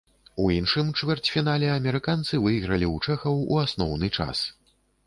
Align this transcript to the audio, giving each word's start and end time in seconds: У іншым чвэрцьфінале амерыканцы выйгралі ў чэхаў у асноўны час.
У 0.43 0.45
іншым 0.53 0.87
чвэрцьфінале 0.99 1.69
амерыканцы 1.75 2.43
выйгралі 2.47 2.87
ў 2.91 3.07
чэхаў 3.09 3.35
у 3.53 3.65
асноўны 3.67 4.13
час. 4.19 4.45